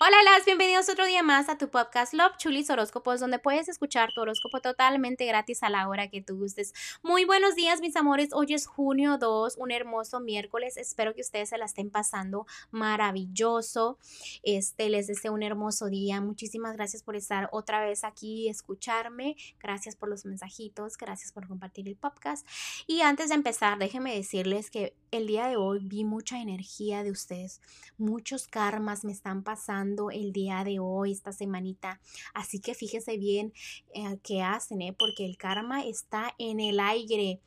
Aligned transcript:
Hola, 0.00 0.16
las 0.22 0.44
bienvenidos 0.44 0.88
otro 0.88 1.06
día 1.06 1.24
más 1.24 1.48
a 1.48 1.58
tu 1.58 1.70
podcast 1.70 2.14
Love 2.14 2.36
Chulis 2.36 2.70
Horóscopos, 2.70 3.18
donde 3.18 3.40
puedes 3.40 3.68
escuchar 3.68 4.10
tu 4.14 4.20
horóscopo 4.20 4.60
totalmente 4.60 5.26
gratis 5.26 5.64
a 5.64 5.70
la 5.70 5.88
hora 5.88 6.06
que 6.08 6.22
tú 6.22 6.38
gustes. 6.38 6.72
Muy 7.02 7.24
buenos 7.24 7.56
días, 7.56 7.80
mis 7.80 7.96
amores. 7.96 8.28
Hoy 8.32 8.54
es 8.54 8.68
junio 8.68 9.18
2, 9.18 9.56
un 9.56 9.72
hermoso 9.72 10.20
miércoles. 10.20 10.76
Espero 10.76 11.16
que 11.16 11.22
ustedes 11.22 11.48
se 11.48 11.58
la 11.58 11.64
estén 11.64 11.90
pasando 11.90 12.46
maravilloso. 12.70 13.98
Este, 14.44 14.88
les 14.88 15.08
deseo 15.08 15.32
un 15.32 15.42
hermoso 15.42 15.86
día. 15.86 16.20
Muchísimas 16.20 16.76
gracias 16.76 17.02
por 17.02 17.16
estar 17.16 17.48
otra 17.50 17.84
vez 17.84 18.04
aquí 18.04 18.44
y 18.44 18.48
escucharme. 18.50 19.34
Gracias 19.58 19.96
por 19.96 20.08
los 20.08 20.24
mensajitos, 20.24 20.96
gracias 20.96 21.32
por 21.32 21.48
compartir 21.48 21.88
el 21.88 21.96
podcast. 21.96 22.46
Y 22.86 23.00
antes 23.00 23.30
de 23.30 23.34
empezar, 23.34 23.78
déjenme 23.78 24.14
decirles 24.14 24.70
que 24.70 24.94
el 25.10 25.26
día 25.26 25.48
de 25.48 25.56
hoy 25.56 25.80
vi 25.82 26.04
mucha 26.04 26.40
energía 26.40 27.02
de 27.02 27.10
ustedes. 27.10 27.60
Muchos 27.96 28.46
karmas 28.46 29.04
me 29.04 29.10
están 29.10 29.42
pasando 29.42 29.87
el 30.12 30.32
día 30.32 30.64
de 30.64 30.78
hoy, 30.78 31.12
esta 31.12 31.32
semanita. 31.32 32.00
Así 32.34 32.60
que 32.60 32.74
fíjese 32.74 33.16
bien 33.16 33.52
eh, 33.94 34.18
qué 34.22 34.42
hacen, 34.42 34.82
¿eh? 34.82 34.94
porque 34.98 35.24
el 35.24 35.36
karma 35.36 35.84
está 35.84 36.34
en 36.38 36.60
el 36.60 36.80
aire. 36.80 37.40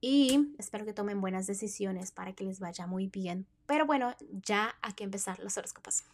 Y 0.00 0.54
espero 0.58 0.84
que 0.84 0.92
tomen 0.92 1.20
buenas 1.20 1.46
decisiones 1.46 2.10
para 2.10 2.34
que 2.34 2.44
les 2.44 2.60
vaya 2.60 2.86
muy 2.86 3.06
bien. 3.06 3.46
Pero 3.66 3.86
bueno, 3.86 4.14
ya 4.44 4.74
hay 4.82 4.92
que 4.92 5.04
empezar 5.04 5.38
los 5.40 5.56
horóscopos. 5.56 6.04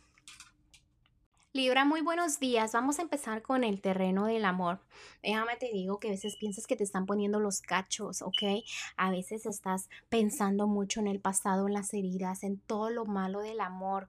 Libra, 1.53 1.85
muy 1.85 2.01
buenos 2.01 2.39
días. 2.39 2.71
Vamos 2.71 3.01
a 3.01 3.03
empezar 3.03 3.43
con 3.43 3.65
el 3.65 3.81
terreno 3.81 4.27
del 4.27 4.45
amor. 4.45 4.79
Déjame 5.21 5.57
te 5.57 5.73
digo 5.73 5.99
que 5.99 6.07
a 6.07 6.13
veces 6.13 6.37
piensas 6.37 6.69
que 6.69 6.77
te 6.77 6.85
están 6.85 7.07
poniendo 7.07 7.41
los 7.41 7.61
cachos, 7.61 8.23
¿ok? 8.23 8.63
A 8.97 9.11
veces 9.11 9.47
estás 9.47 9.89
pensando 10.09 10.69
mucho 10.69 11.01
en 11.01 11.09
el 11.09 11.19
pasado, 11.19 11.67
en 11.67 11.75
las 11.75 11.93
heridas, 11.93 12.45
en 12.45 12.59
todo 12.61 12.91
lo 12.91 13.05
malo 13.05 13.41
del 13.41 13.61
amor, 13.61 14.09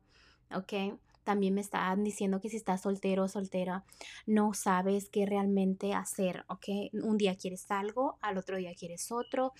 ¿ok? 0.54 1.00
También 1.24 1.54
me 1.54 1.62
están 1.62 2.04
diciendo 2.04 2.40
que 2.40 2.50
si 2.50 2.58
estás 2.58 2.82
soltero 2.82 3.24
o 3.24 3.28
soltera, 3.28 3.84
no 4.26 4.54
sabes 4.54 5.10
qué 5.10 5.26
realmente 5.26 5.94
hacer, 5.94 6.46
¿ok? 6.48 6.94
Un 6.94 7.18
día 7.18 7.36
quieres 7.36 7.70
algo, 7.70 8.18
al 8.22 8.38
otro 8.38 8.58
día 8.58 8.74
quieres 8.74 9.12
otro. 9.12 9.54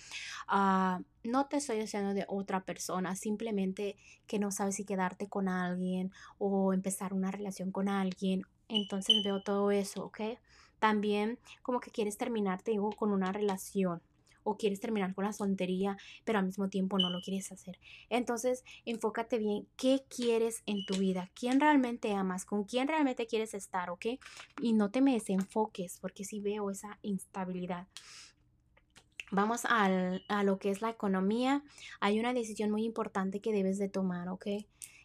Ah, 0.48 1.00
no 1.24 1.46
te 1.46 1.58
estoy 1.58 1.78
diciendo 1.78 2.14
de 2.14 2.24
otra 2.28 2.64
persona, 2.64 3.14
simplemente 3.16 3.96
que 4.26 4.38
no 4.38 4.50
sabes 4.50 4.76
si 4.76 4.84
quedarte 4.84 5.28
con 5.28 5.48
alguien 5.48 6.12
o 6.38 6.72
empezar 6.72 7.14
una 7.14 7.30
relación 7.30 7.70
con 7.70 7.88
alguien. 7.88 8.42
Entonces 8.68 9.22
veo 9.24 9.42
todo 9.42 9.70
eso, 9.70 10.06
¿ok? 10.06 10.20
También 10.78 11.38
como 11.62 11.78
que 11.78 11.90
quieres 11.92 12.18
terminar, 12.18 12.62
te 12.62 12.72
digo, 12.72 12.90
con 12.90 13.12
una 13.12 13.30
relación, 13.30 14.02
o 14.44 14.56
quieres 14.56 14.80
terminar 14.80 15.14
con 15.14 15.24
la 15.24 15.32
soltería, 15.32 15.96
pero 16.24 16.38
al 16.38 16.46
mismo 16.46 16.68
tiempo 16.68 16.98
no 16.98 17.10
lo 17.10 17.20
quieres 17.20 17.52
hacer. 17.52 17.78
Entonces, 18.08 18.64
enfócate 18.84 19.38
bien 19.38 19.66
qué 19.76 20.04
quieres 20.08 20.62
en 20.66 20.84
tu 20.86 20.94
vida, 20.94 21.30
quién 21.34 21.60
realmente 21.60 22.12
amas, 22.12 22.44
con 22.44 22.64
quién 22.64 22.88
realmente 22.88 23.26
quieres 23.26 23.54
estar, 23.54 23.90
¿ok? 23.90 24.06
Y 24.60 24.72
no 24.72 24.90
te 24.90 25.00
me 25.00 25.14
desenfoques, 25.14 25.98
porque 26.00 26.24
si 26.24 26.40
veo 26.40 26.70
esa 26.70 26.98
instabilidad. 27.02 27.86
Vamos 29.30 29.64
al, 29.64 30.24
a 30.28 30.44
lo 30.44 30.58
que 30.58 30.70
es 30.70 30.82
la 30.82 30.90
economía. 30.90 31.62
Hay 32.00 32.20
una 32.20 32.34
decisión 32.34 32.70
muy 32.70 32.84
importante 32.84 33.40
que 33.40 33.52
debes 33.52 33.78
de 33.78 33.88
tomar, 33.88 34.28
¿ok? 34.28 34.46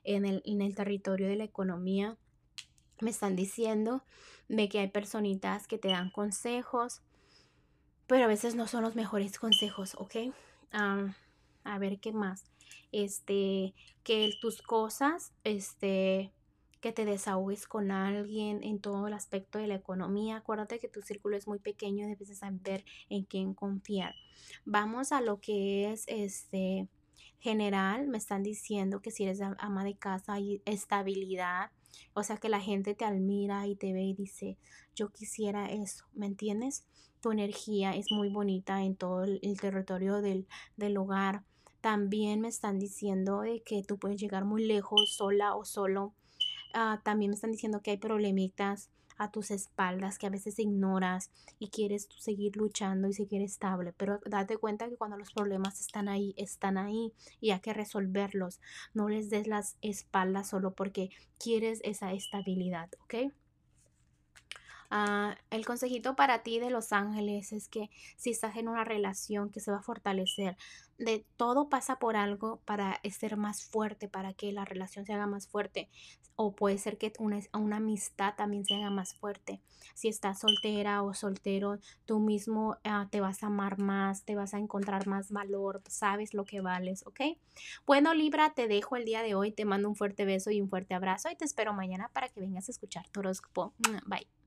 En 0.04 0.26
el, 0.26 0.42
en 0.46 0.62
el 0.62 0.76
territorio 0.76 1.28
de 1.28 1.38
la 1.38 1.46
economía 1.46 2.18
me 3.00 3.10
están 3.10 3.36
diciendo 3.36 4.04
de 4.48 4.70
que 4.70 4.80
hay 4.80 4.90
personitas 4.90 5.68
que 5.68 5.78
te 5.78 5.90
dan 5.90 6.10
consejos, 6.10 7.02
pero 8.08 8.24
a 8.24 8.28
veces 8.28 8.56
no 8.56 8.68
son 8.68 8.84
los 8.84 8.96
mejores 8.96 9.38
consejos, 9.38 9.96
¿ok? 9.98 10.16
a 10.72 11.80
ver 11.80 12.00
qué 12.00 12.14
más. 12.14 12.46
Este, 12.92 13.74
que 14.04 14.32
tus 14.42 14.62
cosas, 14.62 15.34
este, 15.44 16.32
que 16.82 16.92
te 16.92 17.06
desahogues 17.06 17.68
con 17.68 17.92
alguien 17.92 18.64
en 18.64 18.80
todo 18.80 19.08
el 19.08 19.14
aspecto 19.14 19.60
de 19.60 19.68
la 19.68 19.76
economía. 19.76 20.38
Acuérdate 20.38 20.80
que 20.80 20.88
tu 20.88 21.02
círculo 21.02 21.36
es 21.36 21.48
muy 21.48 21.60
pequeño 21.60 22.06
y 22.06 22.10
debes 22.10 22.38
saber 22.38 22.86
en 23.10 23.24
quién 23.24 23.54
confiar. 23.54 24.16
Vamos 24.66 25.12
a 25.12 25.22
lo 25.22 25.40
que 25.40 25.92
es 25.92 26.06
este 26.08 26.88
general. 27.40 28.08
Me 28.08 28.18
están 28.18 28.44
diciendo 28.44 29.02
que 29.02 29.12
si 29.12 29.24
eres 29.24 29.42
ama 29.42 29.84
de 29.84 29.98
casa 29.98 30.34
hay 30.34 30.62
estabilidad. 30.66 31.72
O 32.14 32.24
sea 32.24 32.38
que 32.38 32.50
la 32.50 32.62
gente 32.62 32.96
te 32.96 33.06
admira 33.06 33.68
y 33.68 33.76
te 33.76 33.94
ve 33.94 34.04
y 34.04 34.14
dice, 34.14 34.58
yo 34.96 35.10
quisiera 35.10 35.72
eso, 35.72 36.06
¿me 36.14 36.26
entiendes? 36.26 36.86
tu 37.22 37.32
energía 37.32 37.96
es 37.96 38.12
muy 38.12 38.30
bonita 38.30 38.84
en 38.84 38.96
todo 38.96 39.24
el, 39.24 39.60
territorio 39.60 40.22
del, 40.22 40.48
hogar. 40.98 41.44
También 41.82 42.42
me 42.42 42.48
están 42.48 42.80
diciendo 42.80 43.42
de 43.42 43.62
que 43.62 43.84
tú 43.84 43.98
puedes 43.98 44.20
llegar 44.20 44.46
muy 44.46 44.66
lejos 44.66 45.14
sola 45.16 45.56
o 45.56 45.66
solo. 45.66 46.14
Ah, 46.74 47.02
también 47.04 47.32
me 47.32 47.36
están 47.36 47.52
diciendo 47.52 47.82
que 47.82 47.92
hay 47.92 47.98
problemitas 47.98 48.90
a 49.18 49.32
tus 49.32 49.52
espaldas 49.52 50.18
que 50.18 50.28
a 50.28 50.32
veces 50.32 50.60
ignoras 50.60 51.32
y 51.60 51.70
quieres 51.70 52.08
seguir 52.18 52.56
luchando 52.56 53.08
y 53.08 53.14
seguir 53.14 53.42
estable, 53.42 53.94
pero 53.94 54.20
date 54.26 54.58
cuenta 54.58 54.90
que 54.90 54.98
cuando 54.98 55.18
los 55.18 55.34
problemas 55.34 55.80
están 55.82 56.08
ahí, 56.10 56.34
están 56.38 56.78
ahí 56.78 57.14
y 57.42 57.52
hay 57.52 57.60
que 57.60 57.74
resolverlos. 57.74 58.60
No 58.94 59.10
les 59.10 59.30
des 59.30 59.48
las 59.48 59.78
espaldas 59.82 60.50
solo 60.50 60.74
porque 60.74 61.10
quieres 61.40 61.82
esa 61.84 62.14
estabilidad, 62.14 62.90
¿ok? 63.04 63.32
Ah, 64.90 65.36
el 65.50 65.66
consejito 65.66 66.16
para 66.16 66.44
ti 66.44 66.60
de 66.60 66.70
Los 66.70 66.94
Ángeles 66.94 67.52
es 67.52 67.68
que 67.68 67.90
si 68.16 68.30
estás 68.30 68.56
en 68.56 68.70
una 68.70 68.86
relación 68.86 69.50
que 69.50 69.60
se 69.60 69.72
va 69.72 69.78
a 69.78 69.84
fortalecer, 69.84 70.56
de 70.98 71.26
todo 71.36 71.70
pasa 71.70 72.00
por 72.00 72.16
algo 72.16 72.62
para 72.66 73.00
ser 73.12 73.38
más 73.38 73.64
fuerte, 73.64 74.08
para 74.08 74.34
que 74.34 74.52
la 74.52 74.66
relación 74.66 75.06
se 75.06 75.14
haga 75.14 75.28
más 75.28 75.48
fuerte. 75.48 75.90
O 76.36 76.56
puede 76.56 76.78
ser 76.78 76.98
que 76.98 77.12
una, 77.20 77.40
una 77.54 77.78
amistad 77.78 78.36
también 78.36 78.64
se 78.64 78.76
haga 78.76 78.90
más 78.90 79.16
fuerte. 79.16 79.60
Si 79.94 80.08
estás 80.08 80.40
soltera 80.40 81.02
o 81.04 81.14
soltero, 81.14 81.80
tú 82.06 82.20
mismo 82.20 82.78
ah, 82.84 83.08
te 83.12 83.20
vas 83.20 83.44
a 83.44 83.48
amar 83.48 83.80
más, 83.80 84.24
te 84.24 84.36
vas 84.36 84.54
a 84.54 84.60
encontrar 84.60 85.08
más 85.08 85.32
valor, 85.32 85.82
sabes 85.90 86.34
lo 86.34 86.46
que 86.46 86.62
vales, 86.62 87.06
¿ok? 87.08 87.22
Bueno, 87.86 88.14
Libra, 88.14 88.54
te 88.54 88.68
dejo 88.68 88.96
el 88.96 89.06
día 89.06 89.22
de 89.22 89.36
hoy, 89.36 89.52
te 89.52 89.66
mando 89.66 89.90
un 89.90 89.96
fuerte 89.96 90.26
beso 90.26 90.52
y 90.52 90.62
un 90.62 90.70
fuerte 90.70 90.94
abrazo 90.94 91.30
y 91.30 91.36
te 91.36 91.46
espero 91.46 91.74
mañana 91.74 92.10
para 92.14 92.30
que 92.30 92.40
vengas 92.40 92.70
a 92.70 92.72
escuchar 92.72 93.10
tu. 93.10 93.22
Bye. 94.06 94.47